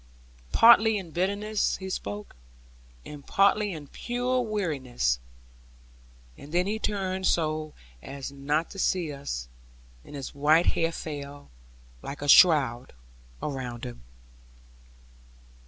Partly 0.51 0.97
in 0.97 1.11
bitterness 1.11 1.77
he 1.77 1.87
spoke, 1.87 2.35
and 3.05 3.23
partly 3.23 3.71
in 3.71 3.85
pure 3.85 4.41
weariness, 4.41 5.19
and 6.35 6.51
then 6.51 6.65
he 6.65 6.79
turned 6.79 7.27
so 7.27 7.75
as 8.01 8.31
not 8.31 8.71
to 8.71 8.79
see 8.79 9.13
us; 9.13 9.47
and 10.03 10.15
his 10.15 10.33
white 10.33 10.65
hair 10.73 10.91
fell, 10.91 11.51
like 12.01 12.23
a 12.23 12.27
shroud, 12.27 12.93
around 13.43 13.83
him. 13.85 14.01